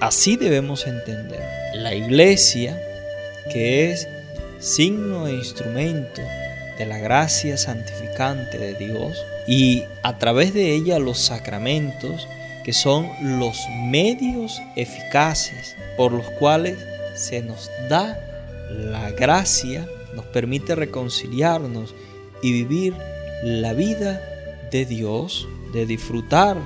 así 0.00 0.36
debemos 0.36 0.86
entender 0.86 1.42
la 1.74 1.94
iglesia 1.94 2.80
que 3.52 3.90
es 3.90 4.08
signo 4.58 5.26
e 5.26 5.34
instrumento 5.34 6.22
de 6.78 6.86
la 6.86 6.98
gracia 6.98 7.56
santificante 7.56 8.58
de 8.58 8.74
Dios 8.74 9.16
y 9.46 9.84
a 10.02 10.18
través 10.18 10.52
de 10.54 10.74
ella 10.74 10.98
los 10.98 11.18
sacramentos 11.18 12.26
que 12.64 12.72
son 12.72 13.08
los 13.38 13.58
medios 13.70 14.60
eficaces 14.74 15.76
por 15.96 16.12
los 16.12 16.28
cuales 16.30 16.78
se 17.14 17.40
nos 17.40 17.70
da 17.88 18.18
la 18.68 19.12
gracia, 19.12 19.86
nos 20.14 20.24
permite 20.26 20.74
reconciliarnos 20.74 21.94
y 22.42 22.52
vivir 22.52 22.94
la 23.42 23.72
vida 23.72 24.20
de 24.72 24.84
Dios, 24.84 25.46
de 25.72 25.86
disfrutar 25.86 26.56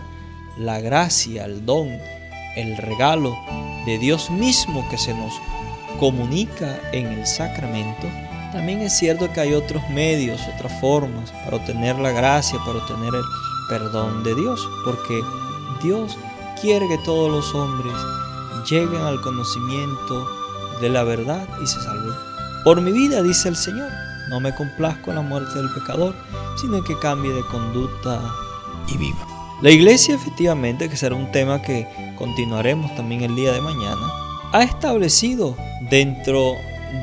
la 0.59 0.81
gracia, 0.81 1.45
el 1.45 1.67
don, 1.67 1.89
el 2.57 2.77
regalo 2.77 3.37
de 3.87 3.99
Dios 3.99 4.31
mismo 4.31 4.87
que 4.91 4.99
se 4.99 5.15
nos 5.15 5.35
comunica 6.01 6.81
en 6.93 7.07
el 7.09 7.27
sacramento, 7.27 8.09
también 8.53 8.81
es 8.81 8.97
cierto 8.97 9.31
que 9.33 9.41
hay 9.41 9.53
otros 9.53 9.83
medios, 9.91 10.41
otras 10.57 10.73
formas 10.81 11.31
para 11.45 11.59
obtener 11.59 11.99
la 11.99 12.11
gracia, 12.11 12.59
para 12.65 12.79
obtener 12.79 13.15
el 13.15 13.23
perdón 13.69 14.25
de 14.25 14.35
Dios, 14.35 14.67
porque 14.85 15.21
Dios 15.83 16.17
quiere 16.61 16.89
que 16.89 16.99
todos 17.05 17.31
los 17.31 17.55
hombres 17.55 17.93
lleguen 18.69 19.03
al 19.03 19.21
conocimiento 19.21 20.27
de 20.81 20.89
la 20.89 21.05
verdad 21.05 21.47
y 21.63 21.67
se 21.67 21.81
salven. 21.83 22.15
Por 22.65 22.81
mi 22.81 22.93
vida, 22.93 23.23
dice 23.23 23.51
el 23.51 23.57
Señor, 23.57 23.91
no 24.31 24.41
me 24.41 24.55
complazco 24.55 25.11
en 25.11 25.17
la 25.17 25.23
muerte 25.23 25.59
del 25.59 25.71
pecador, 25.73 26.15
sino 26.57 26.83
que 26.83 26.99
cambie 26.99 27.33
de 27.33 27.43
conducta 27.43 28.21
y 28.89 28.97
viva. 28.97 29.27
La 29.63 29.71
iglesia 29.71 30.15
efectivamente, 30.15 30.89
que 30.89 30.97
será 30.97 31.15
un 31.15 31.31
tema 31.31 31.61
que 31.61 31.87
continuaremos 32.17 32.95
también 32.97 33.23
el 33.23 33.37
día 33.37 33.53
de 33.53 33.61
mañana, 33.61 34.30
ha 34.53 34.63
establecido 34.63 35.57
dentro 35.91 36.57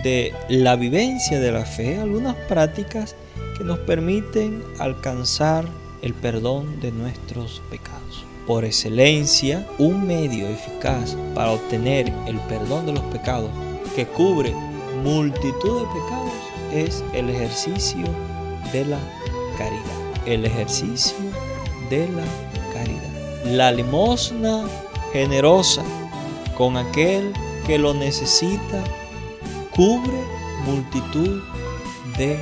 de 0.03 0.33
la 0.49 0.75
vivencia 0.75 1.39
de 1.39 1.51
la 1.51 1.65
fe 1.65 1.97
algunas 1.97 2.36
prácticas 2.47 3.15
que 3.57 3.63
nos 3.63 3.79
permiten 3.79 4.63
alcanzar 4.79 5.65
el 6.01 6.13
perdón 6.13 6.79
de 6.81 6.91
nuestros 6.91 7.62
pecados. 7.69 8.25
Por 8.45 8.65
excelencia, 8.65 9.67
un 9.77 10.05
medio 10.05 10.47
eficaz 10.47 11.17
para 11.33 11.51
obtener 11.51 12.12
el 12.27 12.39
perdón 12.41 12.86
de 12.86 12.93
los 12.93 13.03
pecados 13.05 13.51
que 13.95 14.05
cubre 14.05 14.53
multitud 15.03 15.81
de 15.81 15.88
pecados 15.93 16.33
es 16.73 17.03
el 17.13 17.29
ejercicio 17.29 18.05
de 18.71 18.86
la 18.86 18.99
caridad. 19.57 20.25
El 20.25 20.45
ejercicio 20.45 21.15
de 21.89 22.07
la 22.10 22.23
caridad. 22.73 23.45
La 23.45 23.71
limosna 23.71 24.65
generosa 25.13 25.83
con 26.58 26.76
aquel 26.76 27.34
que 27.67 27.78
lo 27.78 27.93
necesita 27.93 28.84
cubre 29.76 30.20
multitud 30.65 31.39
de 32.17 32.39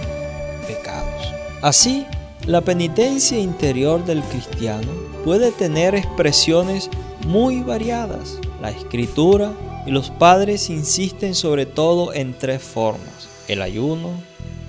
pecados. 0.68 1.34
Así, 1.62 2.06
la 2.48 2.62
penitencia 2.62 3.38
interior 3.38 4.06
del 4.06 4.22
cristiano 4.24 4.88
puede 5.26 5.52
tener 5.52 5.96
expresiones 5.96 6.90
muy 7.28 7.62
variadas. 7.62 8.40
La 8.62 8.70
escritura 8.70 9.52
y 9.86 9.92
los 9.92 10.12
padres 10.12 10.70
insisten 10.70 11.36
sobre 11.36 11.66
todo 11.66 12.14
en 12.14 12.38
tres 12.38 12.64
formas. 12.64 13.28
El 13.50 13.62
ayuno, 13.62 14.12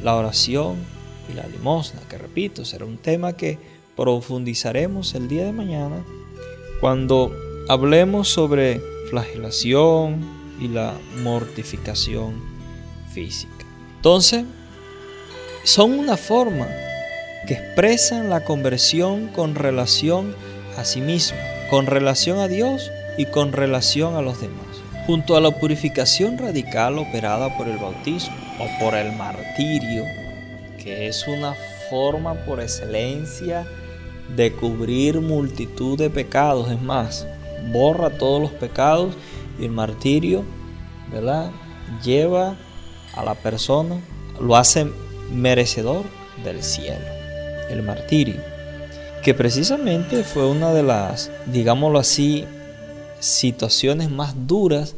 la 0.03 0.17
oración 0.17 0.77
y 1.31 1.35
la 1.35 1.47
limosna, 1.47 2.01
que 2.09 2.19
repito, 2.19 2.65
será 2.65 2.85
un 2.85 2.99
tema 2.99 3.35
que 3.35 3.59
profundizaremos 3.95 5.15
el 5.15 5.29
día 5.29 5.45
de 5.45 5.53
mañana 5.53 6.05
cuando 6.81 7.33
hablemos 7.69 8.29
sobre 8.29 8.96
flagelación 9.11 10.21
y 10.61 10.69
la 10.69 10.95
mortificación 11.23 12.43
física. 13.13 13.65
Entonces, 13.97 14.45
son 15.65 15.99
una 15.99 16.17
forma 16.17 16.69
que 17.47 17.55
expresan 17.55 18.31
la 18.31 18.45
conversión 18.45 19.29
con 19.29 19.55
relación 19.55 20.35
a 20.77 20.85
sí 20.85 21.01
mismo, 21.01 21.39
con 21.71 21.87
relación 21.87 22.39
a 22.39 22.49
Dios 22.49 22.91
y 23.19 23.27
con 23.27 23.53
relación 23.53 24.15
a 24.15 24.23
los 24.23 24.41
demás. 24.41 24.65
Junto 25.07 25.37
a 25.37 25.41
la 25.41 25.53
purificación 25.53 26.37
radical 26.37 26.99
operada 26.99 27.57
por 27.57 27.69
el 27.69 27.79
bautismo 27.79 28.35
o 28.59 28.85
por 28.85 28.95
el 28.95 29.13
martirio, 29.13 30.05
que 30.83 31.07
es 31.07 31.27
una 31.29 31.55
forma 31.91 32.35
por 32.45 32.61
excelencia 32.61 33.67
de 34.35 34.53
cubrir 34.53 35.21
multitud 35.21 35.97
de 35.97 36.11
pecados, 36.11 36.71
es 36.71 36.83
más, 36.83 37.27
borra 37.73 38.11
todos 38.11 38.41
los 38.41 38.51
pecados 38.53 39.15
y 39.59 39.65
el 39.65 39.71
martirio, 39.71 40.45
¿verdad? 41.11 41.51
Lleva 42.05 42.57
a 43.15 43.25
la 43.25 43.35
persona, 43.35 44.01
lo 44.41 44.57
hace 44.57 44.87
merecedor 45.33 46.05
del 46.45 46.63
cielo, 46.63 47.05
el 47.71 47.83
martirio, 47.83 48.41
que 49.23 49.35
precisamente 49.35 50.23
fue 50.25 50.47
una 50.47 50.73
de 50.73 50.83
las, 50.83 51.31
digámoslo 51.47 51.99
así, 51.99 52.45
situaciones 53.21 54.11
más 54.11 54.35
duras 54.47 54.95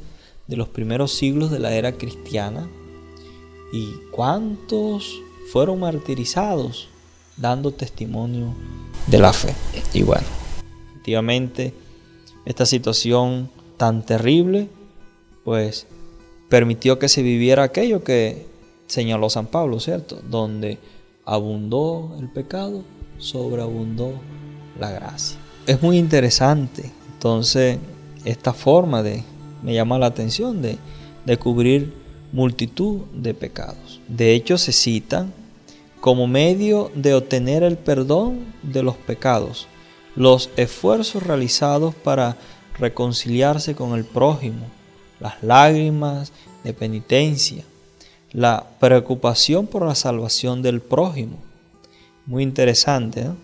de 0.47 0.57
los 0.57 0.69
primeros 0.69 1.13
siglos 1.13 1.51
de 1.51 1.61
la 1.61 1.73
era 1.75 1.93
cristiana. 1.93 2.69
¿Y 3.73 3.93
cuántos 4.11 5.21
fueron 5.53 5.81
martirizados 5.81 6.89
dando 7.37 7.71
testimonio 7.71 8.55
de 9.07 9.19
la 9.19 9.33
fe? 9.33 9.55
Y 9.93 10.03
bueno, 10.03 10.27
efectivamente, 10.93 11.75
esta 12.45 12.67
situación 12.67 13.51
tan 13.77 14.05
terrible, 14.05 14.69
pues 15.45 15.87
permitió 16.49 16.99
que 16.99 17.09
se 17.09 17.23
viviera 17.23 17.63
aquello 17.63 18.03
que 18.03 18.47
señaló 18.87 19.31
San 19.31 19.47
Pablo, 19.47 19.81
¿cierto? 19.81 20.21
Donde 20.29 20.79
abundó 21.25 22.17
el 22.19 22.29
pecado, 22.29 22.83
sobreabundó 23.19 24.13
la 24.79 24.91
gracia. 24.91 25.39
Es 25.67 25.83
muy 25.83 25.99
interesante, 25.99 26.91
entonces, 27.13 27.79
esta 28.25 28.53
forma 28.53 29.03
de, 29.03 29.23
me 29.63 29.75
llama 29.75 29.99
la 29.99 30.07
atención, 30.07 30.63
de, 30.63 30.79
cubrir 31.37 31.93
multitud 32.33 33.01
de 33.13 33.35
pecados. 33.35 34.01
De 34.09 34.33
hecho, 34.33 34.57
se 34.57 34.73
citan 34.73 35.33
como 36.01 36.27
medio 36.27 36.91
de 36.95 37.13
obtener 37.13 37.63
el 37.63 37.77
perdón 37.77 38.55
de 38.63 38.83
los 38.83 38.97
pecados, 38.97 39.67
los 40.19 40.51
esfuerzos 40.57 41.23
realizados 41.23 41.95
para 41.95 42.37
reconciliarse 42.77 43.77
con 43.77 43.97
el 43.97 44.05
prójimo, 44.05 44.67
las 45.21 45.41
lágrimas 45.45 46.33
de 46.65 46.75
penitencia, 46.75 47.63
la 48.33 48.67
preocupación 48.81 49.69
por 49.69 49.87
la 49.87 49.95
salvación 49.95 50.61
del 50.61 50.81
prójimo. 50.81 51.37
Muy 52.27 52.43
interesante, 52.43 53.27
¿no? 53.27 53.37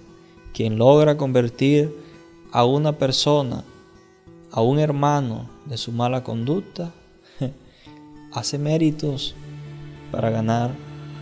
Quien 0.53 0.77
logra 0.77 1.17
convertir 1.17 1.95
a 2.51 2.65
una 2.65 2.99
persona, 2.99 3.63
a 4.51 4.61
un 4.61 4.81
hermano 4.81 5.49
de 5.67 5.77
su 5.77 5.93
mala 5.93 6.25
conducta, 6.25 6.93
hace 8.33 8.59
méritos 8.59 9.37
para 10.11 10.31
ganar 10.31 10.73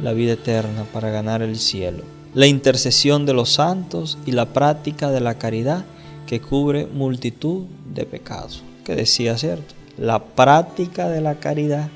la 0.02 0.14
vida 0.14 0.32
eterna, 0.32 0.84
para 0.94 1.10
ganar 1.10 1.42
el 1.42 1.58
cielo. 1.58 2.21
La 2.34 2.46
intercesión 2.46 3.26
de 3.26 3.34
los 3.34 3.50
santos 3.50 4.16
y 4.24 4.32
la 4.32 4.54
práctica 4.54 5.10
de 5.10 5.20
la 5.20 5.34
caridad 5.34 5.84
que 6.26 6.40
cubre 6.40 6.86
multitud 6.86 7.66
de 7.92 8.06
pecados. 8.06 8.62
Que 8.84 8.94
decía 8.94 9.36
cierto, 9.36 9.74
la 9.98 10.24
práctica 10.24 11.10
de 11.10 11.20
la 11.20 11.34
caridad 11.34 11.90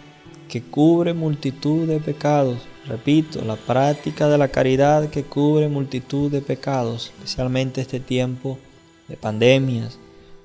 que 0.50 0.62
cubre 0.62 1.14
multitud 1.14 1.88
de 1.88 2.00
pecados. 2.00 2.58
Repito, 2.86 3.42
la 3.46 3.56
práctica 3.56 4.28
de 4.28 4.36
la 4.36 4.48
caridad 4.48 5.08
que 5.08 5.24
cubre 5.24 5.68
multitud 5.68 6.30
de 6.30 6.42
pecados, 6.42 7.12
especialmente 7.16 7.80
este 7.80 7.98
tiempo 7.98 8.58
de 9.08 9.16
pandemias. 9.16 9.98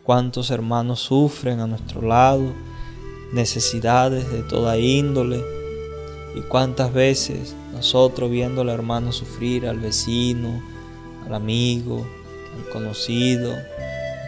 Cuántos 0.04 0.52
hermanos 0.52 1.02
sufren 1.02 1.60
a 1.60 1.68
nuestro 1.68 2.02
lado, 2.02 2.54
necesidades 3.34 4.32
de 4.32 4.42
toda 4.44 4.78
índole. 4.78 5.61
Y 6.36 6.42
cuántas 6.42 6.94
veces 6.94 7.56
nosotros 7.74 8.30
viendo 8.30 8.62
al 8.62 8.70
hermano 8.70 9.12
sufrir, 9.12 9.68
al 9.68 9.80
vecino, 9.80 10.62
al 11.26 11.34
amigo, 11.34 12.06
al 12.56 12.70
conocido, 12.72 13.54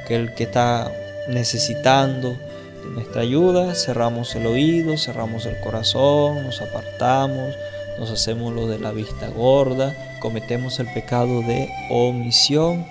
aquel 0.03 0.33
que 0.35 0.43
está 0.43 0.91
necesitando 1.29 2.29
de 2.29 2.89
nuestra 2.93 3.21
ayuda, 3.21 3.73
cerramos 3.75 4.35
el 4.35 4.45
oído, 4.47 4.97
cerramos 4.97 5.45
el 5.45 5.59
corazón, 5.61 6.43
nos 6.43 6.61
apartamos, 6.61 7.55
nos 7.99 8.11
hacemos 8.11 8.53
lo 8.53 8.67
de 8.67 8.79
la 8.79 8.91
vista 8.91 9.27
gorda, 9.29 9.95
cometemos 10.19 10.79
el 10.79 10.91
pecado 10.93 11.41
de 11.41 11.69
omisión, 11.89 12.85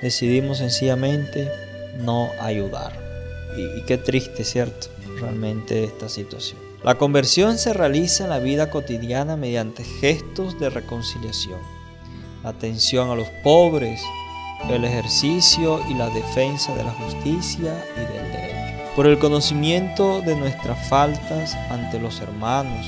decidimos 0.00 0.58
sencillamente 0.58 1.48
no 1.98 2.30
ayudar. 2.40 2.92
Y, 3.56 3.80
y 3.80 3.82
qué 3.86 3.98
triste, 3.98 4.44
¿cierto? 4.44 4.88
Realmente 5.20 5.82
esta 5.82 6.08
situación. 6.08 6.67
La 6.84 6.96
conversión 6.96 7.58
se 7.58 7.72
realiza 7.72 8.24
en 8.24 8.30
la 8.30 8.38
vida 8.38 8.70
cotidiana 8.70 9.36
mediante 9.36 9.82
gestos 9.82 10.60
de 10.60 10.70
reconciliación, 10.70 11.58
la 12.44 12.50
atención 12.50 13.10
a 13.10 13.16
los 13.16 13.26
pobres, 13.42 14.00
el 14.70 14.84
ejercicio 14.84 15.80
y 15.88 15.94
la 15.94 16.08
defensa 16.10 16.72
de 16.76 16.84
la 16.84 16.92
justicia 16.92 17.84
y 17.96 18.00
del 18.00 18.32
derecho. 18.32 18.92
Por 18.94 19.06
el 19.06 19.18
conocimiento 19.18 20.20
de 20.20 20.36
nuestras 20.36 20.88
faltas 20.88 21.56
ante 21.68 21.98
los 21.98 22.20
hermanos, 22.20 22.86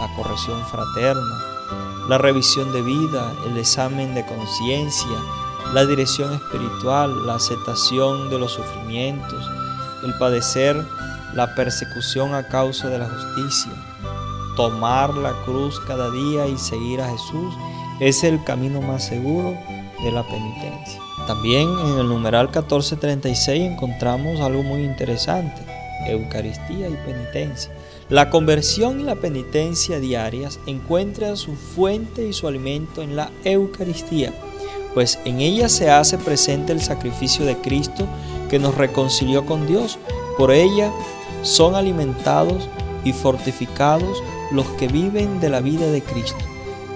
la 0.00 0.08
corrección 0.16 0.64
fraterna, 0.66 2.06
la 2.08 2.16
revisión 2.16 2.72
de 2.72 2.80
vida, 2.80 3.34
el 3.46 3.58
examen 3.58 4.14
de 4.14 4.24
conciencia, 4.24 5.18
la 5.74 5.84
dirección 5.84 6.32
espiritual, 6.32 7.26
la 7.26 7.34
aceptación 7.34 8.30
de 8.30 8.38
los 8.38 8.52
sufrimientos, 8.52 9.46
el 10.04 10.14
padecer 10.18 10.82
la 11.36 11.54
persecución 11.54 12.34
a 12.34 12.48
causa 12.48 12.88
de 12.88 12.98
la 12.98 13.10
justicia, 13.10 13.72
tomar 14.56 15.14
la 15.14 15.32
cruz 15.44 15.78
cada 15.86 16.10
día 16.10 16.46
y 16.46 16.56
seguir 16.56 17.02
a 17.02 17.10
Jesús 17.10 17.54
es 18.00 18.24
el 18.24 18.42
camino 18.42 18.80
más 18.80 19.06
seguro 19.06 19.54
de 20.02 20.12
la 20.12 20.22
penitencia. 20.22 20.98
También 21.26 21.68
en 21.68 21.98
el 21.98 22.08
numeral 22.08 22.46
1436 22.46 23.72
encontramos 23.72 24.40
algo 24.40 24.62
muy 24.62 24.82
interesante, 24.82 25.60
Eucaristía 26.06 26.88
y 26.88 26.94
penitencia. 27.04 27.70
La 28.08 28.30
conversión 28.30 29.00
y 29.00 29.02
la 29.02 29.16
penitencia 29.16 30.00
diarias 30.00 30.58
encuentran 30.66 31.36
su 31.36 31.54
fuente 31.54 32.26
y 32.26 32.32
su 32.32 32.48
alimento 32.48 33.02
en 33.02 33.14
la 33.14 33.30
Eucaristía, 33.44 34.32
pues 34.94 35.18
en 35.26 35.40
ella 35.40 35.68
se 35.68 35.90
hace 35.90 36.16
presente 36.16 36.72
el 36.72 36.80
sacrificio 36.80 37.44
de 37.44 37.58
Cristo 37.58 38.06
que 38.48 38.58
nos 38.58 38.74
reconcilió 38.74 39.44
con 39.44 39.66
Dios. 39.66 39.98
Por 40.38 40.52
ella 40.52 40.92
son 41.46 41.76
alimentados 41.76 42.68
y 43.04 43.12
fortificados 43.12 44.22
los 44.50 44.66
que 44.78 44.88
viven 44.88 45.40
de 45.40 45.48
la 45.48 45.60
vida 45.60 45.86
de 45.86 46.02
Cristo. 46.02 46.44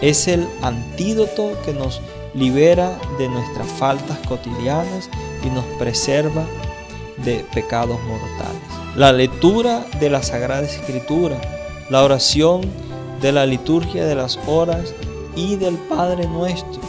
Es 0.00 0.26
el 0.26 0.48
antídoto 0.60 1.52
que 1.64 1.72
nos 1.72 2.00
libera 2.34 2.98
de 3.18 3.28
nuestras 3.28 3.68
faltas 3.68 4.18
cotidianas 4.26 5.08
y 5.44 5.50
nos 5.50 5.64
preserva 5.78 6.44
de 7.24 7.44
pecados 7.54 7.98
mortales. 8.02 8.60
La 8.96 9.12
lectura 9.12 9.84
de 10.00 10.10
la 10.10 10.22
Sagrada 10.22 10.62
Escritura, 10.62 11.40
la 11.88 12.02
oración 12.02 12.62
de 13.20 13.30
la 13.32 13.46
liturgia 13.46 14.04
de 14.04 14.16
las 14.16 14.38
horas 14.48 14.94
y 15.36 15.56
del 15.56 15.76
Padre 15.76 16.26
nuestro, 16.26 16.80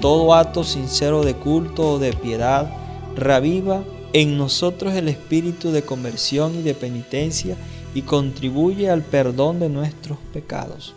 todo 0.00 0.32
acto 0.34 0.62
sincero 0.62 1.22
de 1.22 1.34
culto 1.34 1.92
o 1.92 1.98
de 1.98 2.12
piedad, 2.12 2.70
reviva 3.16 3.82
en 4.12 4.36
nosotros 4.36 4.94
el 4.94 5.08
espíritu 5.08 5.70
de 5.70 5.82
conversión 5.82 6.54
y 6.56 6.62
de 6.62 6.74
penitencia 6.74 7.56
y 7.94 8.02
contribuye 8.02 8.90
al 8.90 9.02
perdón 9.02 9.60
de 9.60 9.68
nuestros 9.68 10.18
pecados. 10.32 10.94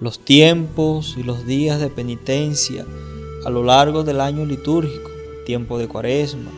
Los 0.00 0.18
tiempos 0.24 1.14
y 1.16 1.22
los 1.22 1.46
días 1.46 1.80
de 1.80 1.88
penitencia 1.88 2.84
a 3.44 3.50
lo 3.50 3.62
largo 3.62 4.04
del 4.04 4.20
año 4.20 4.44
litúrgico, 4.44 5.10
tiempo 5.46 5.78
de 5.78 5.88
cuaresma, 5.88 6.50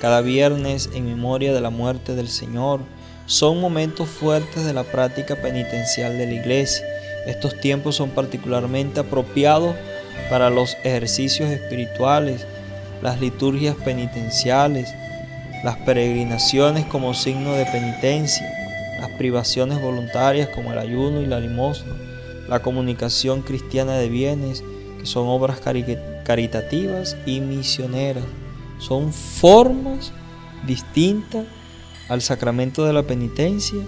cada 0.00 0.20
viernes 0.20 0.90
en 0.94 1.06
memoria 1.06 1.52
de 1.52 1.60
la 1.60 1.70
muerte 1.70 2.14
del 2.14 2.28
Señor, 2.28 2.80
son 3.26 3.60
momentos 3.60 4.08
fuertes 4.08 4.64
de 4.64 4.72
la 4.72 4.84
práctica 4.84 5.36
penitencial 5.36 6.16
de 6.16 6.26
la 6.26 6.34
iglesia. 6.34 6.86
Estos 7.26 7.60
tiempos 7.60 7.96
son 7.96 8.10
particularmente 8.10 9.00
apropiados 9.00 9.74
para 10.30 10.50
los 10.50 10.76
ejercicios 10.84 11.50
espirituales, 11.50 12.46
las 13.02 13.20
liturgias 13.20 13.76
penitenciales, 13.76 14.88
las 15.64 15.76
peregrinaciones 15.78 16.86
como 16.86 17.14
signo 17.14 17.52
de 17.52 17.66
penitencia, 17.66 18.48
las 19.00 19.10
privaciones 19.10 19.80
voluntarias 19.80 20.48
como 20.48 20.72
el 20.72 20.78
ayuno 20.78 21.20
y 21.20 21.26
la 21.26 21.40
limosna, 21.40 21.94
la 22.48 22.60
comunicación 22.60 23.42
cristiana 23.42 23.96
de 23.96 24.08
bienes, 24.08 24.62
que 24.98 25.06
son 25.06 25.28
obras 25.28 25.60
caritativas 26.24 27.16
y 27.26 27.40
misioneras. 27.40 28.24
Son 28.78 29.12
formas 29.12 30.12
distintas 30.66 31.46
al 32.08 32.22
sacramento 32.22 32.84
de 32.84 32.92
la 32.92 33.02
penitencia 33.02 33.80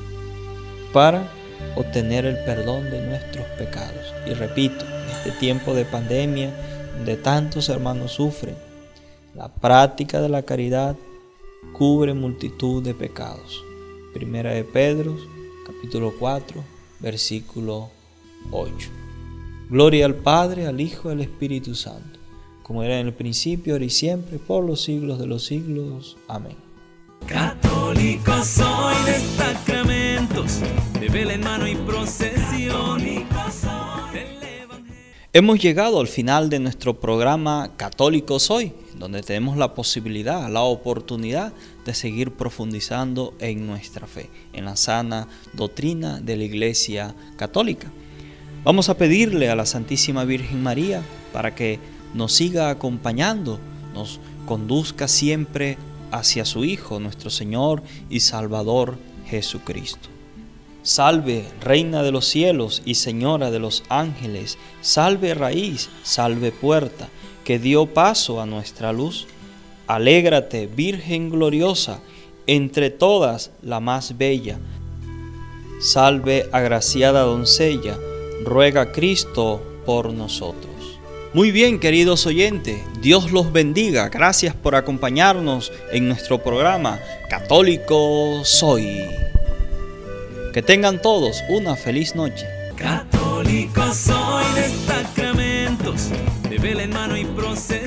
para 0.93 1.31
obtener 1.77 2.25
el 2.27 2.37
perdón 2.45 2.91
de 2.91 3.07
nuestros 3.07 3.47
pecados. 3.59 4.15
Y 4.27 4.35
repito, 4.35 4.85
este 5.13 5.31
tiempo 5.33 5.75
de 5.75 5.85
pandemia, 5.85 6.51
donde 6.97 7.17
tantos 7.17 7.69
hermanos 7.69 8.13
sufren, 8.13 8.57
la 9.35 9.49
práctica 9.49 10.21
de 10.21 10.29
la 10.29 10.43
caridad 10.43 10.97
cubre 11.73 12.14
multitud 12.14 12.83
de 12.83 12.94
pecados. 12.94 13.64
Primera 14.12 14.53
de 14.53 14.64
Pedro, 14.64 15.16
capítulo 15.66 16.12
4, 16.18 16.62
versículo 17.01 17.90
8. 18.51 18.88
Gloria 19.68 20.07
al 20.07 20.16
Padre, 20.16 20.66
al 20.66 20.81
Hijo 20.81 21.09
y 21.09 21.12
al 21.12 21.20
Espíritu 21.20 21.75
Santo, 21.75 22.18
como 22.62 22.83
era 22.83 22.99
en 22.99 23.07
el 23.07 23.14
principio, 23.14 23.75
ahora 23.75 23.85
y 23.85 23.90
siempre, 23.90 24.38
por 24.38 24.64
los 24.64 24.83
siglos 24.83 25.18
de 25.18 25.27
los 25.27 25.44
siglos. 25.44 26.16
Amén. 26.29 26.57
Católico 27.27 28.42
soy 28.42 28.94
de 29.05 29.20
sacramentos, 29.37 30.61
de 30.99 31.09
vela 31.09 31.35
en 31.35 31.44
mano 31.44 31.68
y 31.68 31.77
procesión. 31.77 33.01
Evangelio. 33.01 33.50
Hemos 35.33 35.61
llegado 35.61 36.01
al 36.01 36.09
final 36.09 36.51
de 36.51 36.59
nuestro 36.59 36.99
programa 36.99 37.71
Católicos 37.77 38.51
Hoy, 38.51 38.73
donde 38.99 39.23
tenemos 39.23 39.57
la 39.57 39.75
posibilidad, 39.75 40.51
la 40.51 40.62
oportunidad 40.62 41.53
de 41.85 41.95
seguir 41.95 42.33
profundizando 42.33 43.33
en 43.38 43.64
nuestra 43.64 44.09
fe, 44.09 44.29
en 44.53 44.64
la 44.64 44.75
sana 44.75 45.29
doctrina 45.53 46.19
de 46.19 46.37
la 46.37 46.43
Iglesia 46.43 47.14
Católica. 47.37 47.93
Vamos 48.64 48.88
a 48.88 48.97
pedirle 48.99 49.51
a 49.51 49.55
la 49.55 49.66
Santísima 49.66 50.25
Virgen 50.25 50.64
María 50.64 51.01
para 51.33 51.55
que 51.55 51.79
nos 52.12 52.33
siga 52.33 52.69
acompañando, 52.69 53.61
nos 53.95 54.19
conduzca 54.47 55.07
siempre 55.07 55.79
hacia 56.11 56.45
su 56.45 56.64
Hijo, 56.64 56.99
nuestro 56.99 57.31
Señor 57.31 57.85
y 58.09 58.19
Salvador 58.19 58.99
Jesucristo. 59.27 60.09
Salve, 60.83 61.45
Reina 61.61 62.03
de 62.03 62.11
los 62.11 62.27
cielos 62.27 62.83
y 62.85 62.95
Señora 62.95 63.51
de 63.51 63.59
los 63.59 63.83
ángeles, 63.88 64.57
salve 64.81 65.35
raíz, 65.35 65.90
salve 66.03 66.53
puerta, 66.53 67.09
que 67.45 67.59
dio 67.59 67.87
paso 67.87 68.40
a 68.40 68.47
nuestra 68.47 68.93
luz. 68.93 69.27
Alégrate, 69.87 70.66
Virgen 70.66 71.31
gloriosa, 71.31 72.01
entre 72.47 72.90
todas 72.90 73.51
la 73.62 73.81
más 73.81 74.16
bella. 74.16 74.59
Salve, 75.81 76.49
agraciada 76.53 77.23
doncella, 77.23 77.99
ruega 78.45 78.93
Cristo 78.93 79.62
por 79.85 80.12
nosotros. 80.12 80.71
Muy 81.33 81.53
bien, 81.53 81.79
queridos 81.79 82.27
oyentes, 82.27 82.81
Dios 83.01 83.31
los 83.31 83.53
bendiga. 83.53 84.09
Gracias 84.09 84.55
por 84.55 84.75
acompañarnos 84.75 85.73
en 85.93 86.09
nuestro 86.09 86.43
programa 86.43 86.99
Católico 87.29 88.40
Soy. 88.45 89.30
Que 90.53 90.63
tengan 90.63 91.01
todos 91.01 91.45
una 91.49 91.77
feliz 91.77 92.17
noche. 92.17 92.45
Católico 92.77 93.83
soy 93.95 94.45
de 94.55 94.69
sacramentos, 94.87 96.09
de 96.49 96.59
vela 96.59 96.83
en 96.83 96.91
mano 96.91 97.17
y 97.17 97.25
proceso. 97.25 97.80